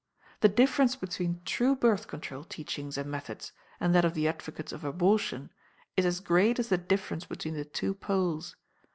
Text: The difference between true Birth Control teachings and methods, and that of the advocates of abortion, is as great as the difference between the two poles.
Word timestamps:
The 0.39 0.49
difference 0.49 0.95
between 0.95 1.41
true 1.45 1.75
Birth 1.75 2.07
Control 2.07 2.43
teachings 2.43 2.97
and 2.97 3.11
methods, 3.11 3.51
and 3.79 3.93
that 3.93 4.03
of 4.03 4.15
the 4.15 4.27
advocates 4.27 4.71
of 4.71 4.83
abortion, 4.83 5.51
is 5.95 6.07
as 6.07 6.19
great 6.21 6.57
as 6.57 6.69
the 6.69 6.77
difference 6.79 7.25
between 7.25 7.53
the 7.53 7.65
two 7.65 7.93
poles. 7.93 8.55